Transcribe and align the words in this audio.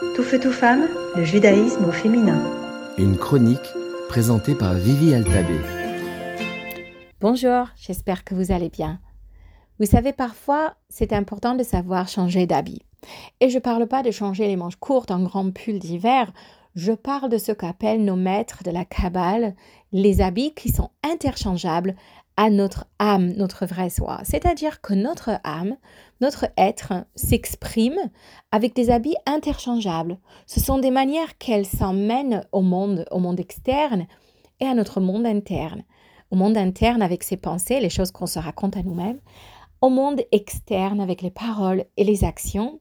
Tout 0.00 0.22
feu, 0.22 0.40
tout 0.40 0.50
femme, 0.50 0.88
le 1.14 1.24
judaïsme 1.24 1.84
au 1.84 1.92
féminin. 1.92 2.42
Une 2.96 3.18
chronique 3.18 3.58
présentée 4.08 4.54
par 4.54 4.72
Vivi 4.72 5.12
Altabé. 5.12 5.60
Bonjour, 7.20 7.66
j'espère 7.76 8.24
que 8.24 8.34
vous 8.34 8.50
allez 8.50 8.70
bien. 8.70 8.98
Vous 9.78 9.84
savez, 9.84 10.14
parfois, 10.14 10.74
c'est 10.88 11.12
important 11.12 11.54
de 11.54 11.62
savoir 11.62 12.08
changer 12.08 12.46
d'habit. 12.46 12.80
Et 13.40 13.50
je 13.50 13.56
ne 13.56 13.60
parle 13.60 13.86
pas 13.86 14.02
de 14.02 14.10
changer 14.10 14.46
les 14.46 14.56
manches 14.56 14.76
courtes 14.76 15.10
en 15.10 15.22
grand 15.22 15.50
pull 15.50 15.78
d'hiver, 15.78 16.32
je 16.74 16.92
parle 16.92 17.28
de 17.28 17.38
ce 17.38 17.52
qu'appellent 17.52 18.04
nos 18.04 18.16
maîtres 18.16 18.62
de 18.62 18.70
la 18.70 18.86
Kabbale 18.86 19.54
les 19.92 20.20
habits 20.22 20.54
qui 20.54 20.70
sont 20.70 20.90
interchangeables 21.02 21.94
à 22.40 22.48
notre 22.48 22.86
âme, 22.98 23.34
notre 23.34 23.66
vrai 23.66 23.90
soi. 23.90 24.20
C'est-à-dire 24.24 24.80
que 24.80 24.94
notre 24.94 25.32
âme, 25.44 25.76
notre 26.22 26.46
être 26.56 27.04
s'exprime 27.14 27.98
avec 28.50 28.74
des 28.74 28.88
habits 28.88 29.16
interchangeables. 29.26 30.16
Ce 30.46 30.58
sont 30.58 30.78
des 30.78 30.90
manières 30.90 31.36
qu'elle 31.36 31.66
s'emmène 31.66 32.46
au 32.52 32.62
monde, 32.62 33.04
au 33.10 33.18
monde 33.18 33.38
externe 33.38 34.06
et 34.58 34.64
à 34.64 34.72
notre 34.72 35.00
monde 35.00 35.26
interne. 35.26 35.82
Au 36.30 36.36
monde 36.36 36.56
interne 36.56 37.02
avec 37.02 37.24
ses 37.24 37.36
pensées, 37.36 37.78
les 37.78 37.90
choses 37.90 38.10
qu'on 38.10 38.26
se 38.26 38.38
raconte 38.38 38.78
à 38.78 38.82
nous-mêmes. 38.82 39.20
Au 39.82 39.90
monde 39.90 40.22
externe 40.32 41.02
avec 41.02 41.20
les 41.20 41.30
paroles 41.30 41.84
et 41.98 42.04
les 42.04 42.24
actions 42.24 42.80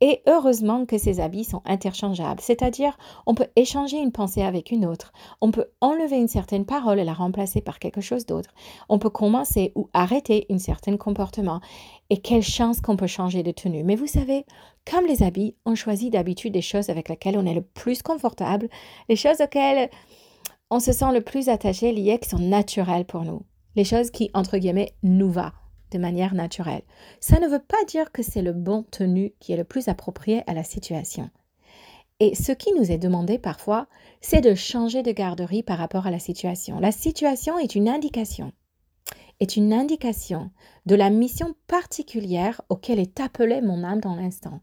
et 0.00 0.22
heureusement 0.26 0.84
que 0.84 0.98
ces 0.98 1.20
habits 1.20 1.44
sont 1.44 1.62
interchangeables, 1.64 2.40
c'est-à-dire 2.40 2.96
on 3.26 3.34
peut 3.34 3.48
échanger 3.56 3.98
une 3.98 4.12
pensée 4.12 4.42
avec 4.42 4.70
une 4.70 4.84
autre, 4.84 5.12
on 5.40 5.50
peut 5.50 5.66
enlever 5.80 6.16
une 6.16 6.28
certaine 6.28 6.66
parole 6.66 6.98
et 6.98 7.04
la 7.04 7.14
remplacer 7.14 7.60
par 7.60 7.78
quelque 7.78 8.00
chose 8.00 8.26
d'autre, 8.26 8.50
on 8.88 8.98
peut 8.98 9.10
commencer 9.10 9.72
ou 9.74 9.88
arrêter 9.92 10.46
un 10.50 10.58
certain 10.58 10.96
comportement. 10.96 11.60
Et 12.08 12.18
quelle 12.18 12.42
chance 12.42 12.80
qu'on 12.80 12.96
peut 12.96 13.08
changer 13.08 13.42
de 13.42 13.50
tenue. 13.50 13.82
Mais 13.82 13.96
vous 13.96 14.06
savez, 14.06 14.46
comme 14.88 15.06
les 15.06 15.24
habits, 15.24 15.56
on 15.64 15.74
choisit 15.74 16.12
d'habitude 16.12 16.52
des 16.52 16.62
choses 16.62 16.88
avec 16.88 17.08
lesquelles 17.08 17.36
on 17.36 17.46
est 17.46 17.54
le 17.54 17.62
plus 17.62 18.02
confortable, 18.02 18.68
les 19.08 19.16
choses 19.16 19.40
auxquelles 19.40 19.90
on 20.70 20.78
se 20.78 20.92
sent 20.92 21.12
le 21.12 21.20
plus 21.20 21.48
attaché, 21.48 21.92
liées, 21.92 22.18
qui 22.20 22.28
sont 22.28 22.38
naturelles 22.38 23.06
pour 23.06 23.22
nous, 23.22 23.42
les 23.74 23.84
choses 23.84 24.10
qui, 24.10 24.30
entre 24.34 24.58
guillemets, 24.58 24.92
nous 25.02 25.30
va 25.30 25.52
de 25.90 25.98
manière 25.98 26.34
naturelle. 26.34 26.82
Ça 27.20 27.38
ne 27.38 27.48
veut 27.48 27.60
pas 27.60 27.84
dire 27.88 28.12
que 28.12 28.22
c'est 28.22 28.42
le 28.42 28.52
bon 28.52 28.82
tenue 28.82 29.32
qui 29.40 29.52
est 29.52 29.56
le 29.56 29.64
plus 29.64 29.88
approprié 29.88 30.42
à 30.46 30.54
la 30.54 30.64
situation. 30.64 31.30
Et 32.18 32.34
ce 32.34 32.52
qui 32.52 32.72
nous 32.72 32.90
est 32.90 32.98
demandé 32.98 33.38
parfois, 33.38 33.88
c'est 34.20 34.40
de 34.40 34.54
changer 34.54 35.02
de 35.02 35.12
garderie 35.12 35.62
par 35.62 35.78
rapport 35.78 36.06
à 36.06 36.10
la 36.10 36.18
situation. 36.18 36.80
La 36.80 36.92
situation 36.92 37.58
est 37.58 37.74
une 37.74 37.88
indication, 37.88 38.52
est 39.38 39.56
une 39.56 39.72
indication 39.72 40.50
de 40.86 40.94
la 40.94 41.10
mission 41.10 41.54
particulière 41.66 42.62
auquel 42.70 42.98
est 42.98 43.20
appelée 43.20 43.60
mon 43.60 43.84
âme 43.84 44.00
dans 44.00 44.16
l'instant. 44.16 44.60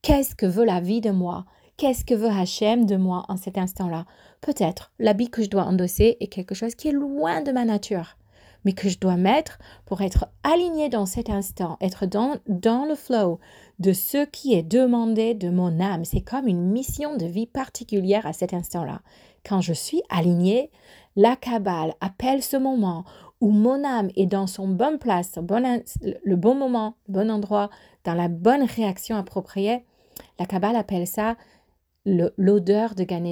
Qu'est-ce 0.00 0.34
que 0.34 0.46
veut 0.46 0.64
la 0.64 0.80
vie 0.80 1.02
de 1.02 1.10
moi? 1.10 1.44
Qu'est-ce 1.76 2.06
que 2.06 2.14
veut 2.14 2.30
Hachem 2.30 2.86
de 2.86 2.96
moi 2.96 3.26
en 3.28 3.36
cet 3.36 3.58
instant-là? 3.58 4.06
Peut-être 4.40 4.92
l'habit 4.98 5.28
que 5.28 5.42
je 5.42 5.50
dois 5.50 5.64
endosser 5.64 6.16
est 6.20 6.28
quelque 6.28 6.54
chose 6.54 6.74
qui 6.74 6.88
est 6.88 6.92
loin 6.92 7.42
de 7.42 7.52
ma 7.52 7.66
nature 7.66 8.16
mais 8.64 8.72
que 8.72 8.88
je 8.88 8.98
dois 8.98 9.16
mettre 9.16 9.58
pour 9.86 10.02
être 10.02 10.26
aligné 10.42 10.88
dans 10.88 11.06
cet 11.06 11.30
instant, 11.30 11.76
être 11.80 12.06
dans, 12.06 12.36
dans 12.48 12.84
le 12.84 12.94
flow 12.94 13.38
de 13.78 13.92
ce 13.92 14.24
qui 14.24 14.54
est 14.54 14.62
demandé 14.62 15.34
de 15.34 15.50
mon 15.50 15.80
âme. 15.80 16.04
C'est 16.04 16.20
comme 16.20 16.46
une 16.46 16.70
mission 16.70 17.16
de 17.16 17.26
vie 17.26 17.46
particulière 17.46 18.26
à 18.26 18.32
cet 18.32 18.54
instant-là. 18.54 19.00
Quand 19.44 19.60
je 19.60 19.72
suis 19.72 20.02
aligné, 20.10 20.70
la 21.16 21.36
Kabbale 21.36 21.94
appelle 22.00 22.42
ce 22.42 22.56
moment 22.56 23.04
où 23.40 23.50
mon 23.50 23.84
âme 23.84 24.10
est 24.16 24.26
dans 24.26 24.46
son 24.46 24.68
bonne 24.68 24.98
place, 24.98 25.38
bon, 25.42 25.82
le 26.02 26.36
bon 26.36 26.54
moment, 26.54 26.94
le 27.08 27.14
bon 27.14 27.30
endroit, 27.30 27.70
dans 28.04 28.14
la 28.14 28.28
bonne 28.28 28.64
réaction 28.64 29.16
appropriée. 29.16 29.84
La 30.38 30.46
Kabbale 30.46 30.76
appelle 30.76 31.06
ça 31.06 31.36
l'odeur 32.04 32.94
de 32.94 33.04
Gan 33.04 33.24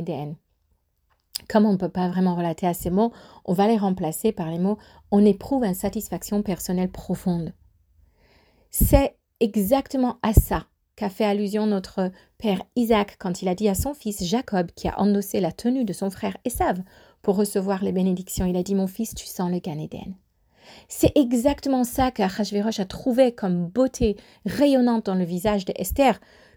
comme 1.49 1.65
on 1.65 1.73
ne 1.73 1.79
peut 1.79 1.89
pas 1.89 2.09
vraiment 2.09 2.37
relater 2.37 2.67
à 2.67 2.75
ces 2.75 2.91
mots, 2.91 3.13
on 3.45 3.55
va 3.55 3.67
les 3.67 3.79
remplacer 3.79 4.33
par 4.33 4.51
les 4.51 4.59
mots 4.59 4.79
on 5.11 5.25
éprouve 5.25 5.65
une 5.65 5.75
satisfaction 5.75 6.43
personnelle 6.43 6.91
profonde. 6.91 7.55
C'est 8.71 9.17
exactement 9.41 10.19
à 10.23 10.35
ça 10.35 10.67
qu'a 10.97 11.09
fait 11.09 11.25
allusion 11.25 11.67
notre 11.67 12.11
père 12.39 12.63
Isaac 12.77 13.17
quand 13.19 13.41
il 13.41 13.49
a 13.49 13.55
dit 13.55 13.69
à 13.69 13.75
son 13.75 13.95
fils 13.95 14.25
Jacob, 14.25 14.71
qui 14.75 14.89
a 14.89 15.01
endossé 15.01 15.41
la 15.41 15.53
tenue 15.53 15.85
de 15.85 15.93
son 15.93 16.11
frère 16.11 16.37
Esav 16.45 16.83
pour 17.23 17.37
recevoir 17.37 17.83
les 17.83 17.93
bénédictions, 17.93 18.47
il 18.47 18.57
a 18.57 18.63
dit 18.63 18.75
Mon 18.75 18.87
fils, 18.87 19.15
tu 19.15 19.27
sens 19.27 19.51
le 19.51 19.61
Gan 19.61 19.87
C'est 20.89 21.17
exactement 21.17 21.85
ça 21.85 22.11
qu'Achashverosh 22.11 22.81
a 22.81 22.85
trouvé 22.85 23.33
comme 23.33 23.67
beauté 23.67 24.17
rayonnante 24.45 25.07
dans 25.07 25.15
le 25.15 25.25
visage 25.25 25.65
de 25.65 25.73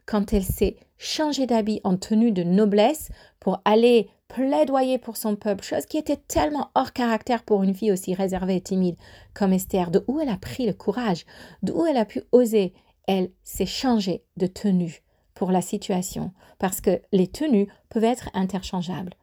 quand 0.05 0.33
elle 0.33 0.43
s'est 0.43 0.77
changée 0.97 1.47
d'habit 1.47 1.81
en 1.83 1.97
tenue 1.97 2.31
de 2.31 2.43
noblesse 2.43 3.09
pour 3.39 3.61
aller 3.65 4.09
plaidoyer 4.27 4.97
pour 4.97 5.17
son 5.17 5.35
peuple, 5.35 5.63
chose 5.63 5.85
qui 5.85 5.97
était 5.97 6.17
tellement 6.27 6.69
hors 6.75 6.93
caractère 6.93 7.43
pour 7.43 7.63
une 7.63 7.73
fille 7.73 7.91
aussi 7.91 8.13
réservée 8.13 8.57
et 8.57 8.61
timide 8.61 8.95
comme 9.33 9.51
Esther, 9.51 9.91
de 9.91 10.03
où 10.07 10.19
elle 10.19 10.29
a 10.29 10.37
pris 10.37 10.65
le 10.65 10.73
courage, 10.73 11.25
d'où 11.63 11.85
elle 11.85 11.97
a 11.97 12.05
pu 12.05 12.21
oser. 12.31 12.73
Elle 13.07 13.31
s'est 13.43 13.65
changée 13.65 14.23
de 14.37 14.47
tenue 14.47 15.01
pour 15.33 15.51
la 15.51 15.61
situation, 15.61 16.31
parce 16.59 16.81
que 16.81 17.01
les 17.11 17.27
tenues 17.27 17.67
peuvent 17.89 18.03
être 18.03 18.29
interchangeables. 18.33 19.15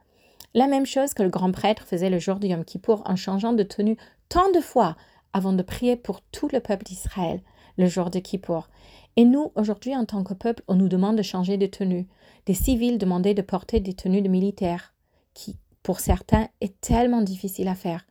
La 0.53 0.67
même 0.67 0.87
chose 0.87 1.15
que 1.15 1.23
le 1.23 1.31
grand 1.31 1.53
prêtre 1.53 1.85
faisait 1.85 2.11
le 2.11 2.19
jour 2.19 2.37
du 2.37 2.49
Yom 2.49 2.65
Kippour 2.65 3.03
en 3.07 3.17
changeant 3.17 3.53
de 3.53 3.63
tenue 3.63 3.97
tant 4.29 4.51
de 4.51 4.61
fois 4.61 4.97
avant 5.33 5.53
de 5.53 5.63
prier 5.63 5.97
pour 5.97 6.21
tout 6.21 6.49
le 6.53 6.61
peuple 6.61 6.85
d'Israël 6.85 7.41
le 7.79 7.87
jour 7.87 8.11
de 8.11 8.19
Kippour. 8.19 8.69
Et 9.17 9.25
nous, 9.25 9.51
aujourd'hui, 9.55 9.97
en 9.97 10.05
tant 10.05 10.23
que 10.23 10.35
peuple, 10.35 10.63
on 10.69 10.75
nous 10.75 10.89
demande 10.89 11.17
de 11.17 11.23
changer 11.23 11.57
de 11.57 11.67
tenue. 11.67 12.07
Des 12.47 12.55
civils 12.55 12.99
demandaient 12.99 13.35
de 13.35 13.43
porter 13.43 13.81
des 13.81 13.95
tenues 13.95 14.23
de 14.23 14.29
militaires 14.29 14.93
qui, 15.33 15.57
pour 15.83 16.01
certains, 16.01 16.49
est 16.61 16.79
tellement 16.81 17.23
difficile 17.23 17.69
à 17.69 17.75
faire. 17.75 18.05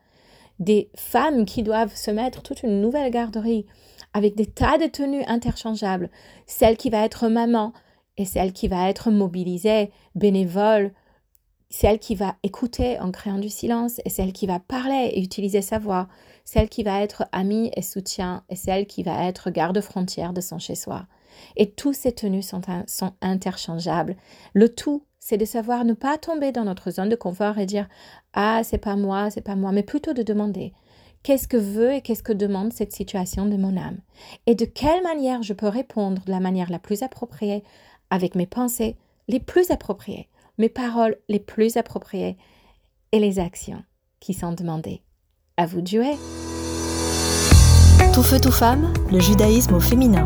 Des 0.59 0.89
femmes 0.95 1.45
qui 1.45 1.61
doivent 1.61 1.95
se 1.95 2.09
mettre 2.09 2.41
toute 2.41 2.63
une 2.63 2.81
nouvelle 2.81 3.11
garderie 3.11 3.65
avec 4.13 4.35
des 4.35 4.47
tas 4.47 4.77
de 4.77 4.87
tenues 4.87 5.23
interchangeables, 5.27 6.09
celle 6.47 6.77
qui 6.77 6.89
va 6.89 7.05
être 7.05 7.27
maman 7.27 7.73
et 8.17 8.25
celle 8.25 8.51
qui 8.51 8.67
va 8.67 8.89
être 8.89 9.11
mobilisée, 9.11 9.91
bénévole, 10.15 10.91
celle 11.69 11.99
qui 11.99 12.15
va 12.15 12.35
écouter 12.43 12.99
en 12.99 13.11
créant 13.11 13.39
du 13.39 13.49
silence 13.49 13.99
et 14.05 14.09
celle 14.09 14.33
qui 14.33 14.47
va 14.47 14.59
parler 14.59 15.11
et 15.13 15.21
utiliser 15.21 15.61
sa 15.61 15.79
voix, 15.79 16.07
celle 16.45 16.69
qui 16.69 16.83
va 16.83 17.01
être 17.01 17.25
amie 17.31 17.71
et 17.75 17.81
soutien 17.81 18.43
et 18.49 18.55
celle 18.55 18.87
qui 18.87 19.03
va 19.03 19.25
être 19.25 19.49
garde-frontière 19.49 20.33
de 20.33 20.41
son 20.41 20.59
chez-soi. 20.59 21.07
Et 21.55 21.71
tous 21.71 21.93
ces 21.93 22.13
tenues 22.13 22.41
sont, 22.41 22.61
sont 22.87 23.13
interchangeables. 23.21 24.15
Le 24.53 24.73
tout 24.73 25.03
c'est 25.19 25.37
de 25.37 25.43
savoir 25.43 25.83
ne 25.83 25.91
pas 25.91 26.17
tomber 26.17 26.53
dans 26.53 26.63
notre 26.63 26.89
zone 26.89 27.09
de 27.09 27.15
confort 27.17 27.57
et 27.57 27.65
dire 27.65 27.89
ah 28.33 28.61
c'est 28.63 28.77
pas 28.77 28.95
moi, 28.95 29.29
c'est 29.29 29.41
pas 29.41 29.57
moi, 29.57 29.73
mais 29.73 29.83
plutôt 29.83 30.13
de 30.13 30.23
demander 30.23 30.73
qu'est-ce 31.23 31.49
que 31.49 31.57
veut 31.57 31.91
et 31.91 32.01
qu'est-ce 32.01 32.23
que 32.23 32.31
demande 32.31 32.71
cette 32.71 32.93
situation 32.93 33.45
de 33.45 33.57
mon 33.57 33.75
âme? 33.75 33.99
Et 34.45 34.55
de 34.55 34.63
quelle 34.63 35.03
manière 35.03 35.43
je 35.43 35.51
peux 35.51 35.67
répondre 35.67 36.23
de 36.23 36.31
la 36.31 36.39
manière 36.39 36.69
la 36.69 36.79
plus 36.79 37.03
appropriée 37.03 37.65
avec 38.09 38.35
mes 38.35 38.45
pensées 38.45 38.95
les 39.27 39.41
plus 39.41 39.69
appropriées, 39.71 40.29
mes 40.57 40.69
paroles 40.69 41.17
les 41.29 41.39
plus 41.39 41.77
appropriées 41.77 42.37
et 43.11 43.19
les 43.19 43.39
actions 43.39 43.83
qui 44.19 44.33
sont 44.33 44.53
demandées. 44.53 45.01
À 45.57 45.65
vous 45.65 45.81
de 45.81 45.87
jouer. 45.87 46.15
Tout 48.13 48.23
feu, 48.23 48.39
tout 48.39 48.51
femme, 48.51 48.93
le 49.11 49.19
judaïsme 49.19 49.75
au 49.75 49.79
féminin. 49.79 50.25